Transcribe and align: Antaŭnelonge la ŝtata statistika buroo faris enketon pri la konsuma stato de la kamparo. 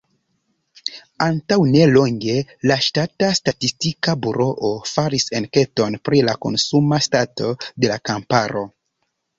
Antaŭnelonge 1.25 2.37
la 2.71 2.79
ŝtata 2.87 3.29
statistika 3.41 4.17
buroo 4.25 4.73
faris 4.95 5.31
enketon 5.43 6.03
pri 6.11 6.27
la 6.31 6.37
konsuma 6.49 7.03
stato 7.11 7.57
de 7.63 7.95
la 7.95 8.05
kamparo. 8.13 8.69